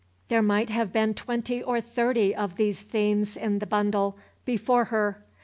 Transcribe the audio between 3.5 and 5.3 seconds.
the bundle before her.